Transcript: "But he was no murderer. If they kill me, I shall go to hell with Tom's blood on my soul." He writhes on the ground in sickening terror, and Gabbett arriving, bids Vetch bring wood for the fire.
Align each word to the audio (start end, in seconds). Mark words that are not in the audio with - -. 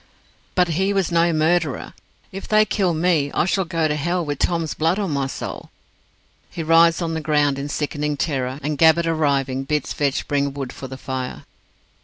"But 0.55 0.69
he 0.69 0.93
was 0.93 1.11
no 1.11 1.31
murderer. 1.31 1.93
If 2.31 2.47
they 2.47 2.65
kill 2.65 2.95
me, 2.95 3.31
I 3.33 3.45
shall 3.45 3.65
go 3.65 3.87
to 3.87 3.95
hell 3.95 4.25
with 4.25 4.39
Tom's 4.39 4.73
blood 4.73 4.97
on 4.97 5.11
my 5.11 5.27
soul." 5.27 5.69
He 6.49 6.63
writhes 6.63 7.03
on 7.03 7.13
the 7.13 7.21
ground 7.21 7.59
in 7.59 7.69
sickening 7.69 8.17
terror, 8.17 8.59
and 8.63 8.79
Gabbett 8.79 9.05
arriving, 9.05 9.63
bids 9.63 9.93
Vetch 9.93 10.27
bring 10.27 10.55
wood 10.55 10.73
for 10.73 10.87
the 10.87 10.97
fire. 10.97 11.45